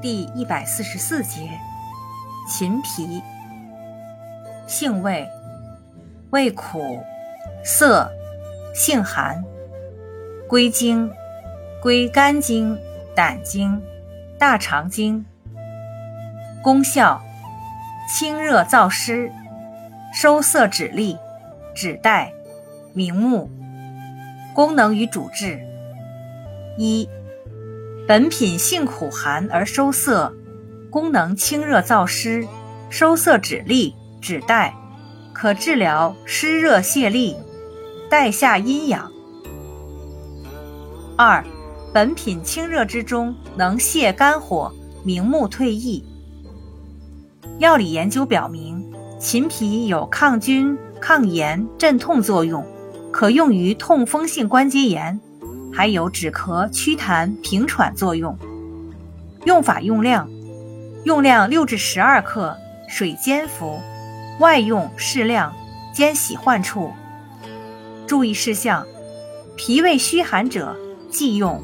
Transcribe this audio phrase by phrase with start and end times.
[0.00, 1.48] 第一百四十四节，
[2.46, 3.22] 秦皮，
[4.66, 5.26] 性味，
[6.30, 7.02] 味苦，
[7.64, 8.10] 涩，
[8.74, 9.42] 性寒，
[10.46, 11.10] 归经，
[11.80, 12.78] 归肝经、
[13.14, 13.80] 胆经、
[14.38, 15.24] 大肠经。
[16.62, 17.22] 功效，
[18.06, 19.32] 清热燥湿，
[20.12, 21.18] 收涩止痢，
[21.74, 22.32] 止带，
[22.92, 23.50] 明目。
[24.54, 25.58] 功能与主治，
[26.76, 27.08] 一。
[28.06, 30.32] 本品性苦寒而收涩，
[30.90, 32.46] 功能清热燥湿、
[32.88, 34.76] 收涩止痢、止带，
[35.32, 37.34] 可治疗湿热泄痢、
[38.08, 39.10] 带下阴痒。
[41.16, 41.44] 二，
[41.92, 46.04] 本品清热之中，能泻肝火、明目退翳。
[47.58, 52.64] 药理研究表明，秦皮有抗菌、抗炎、镇痛作用，
[53.10, 55.20] 可用于痛风性关节炎。
[55.76, 58.34] 还有止咳、祛痰、平喘作用。
[59.44, 60.26] 用法用量：
[61.04, 62.56] 用量六至十二克，
[62.88, 63.78] 水煎服，
[64.40, 65.54] 外用适量，
[65.92, 66.90] 煎洗患处。
[68.06, 68.86] 注意事项：
[69.54, 70.74] 脾胃虚寒者
[71.10, 71.62] 忌用。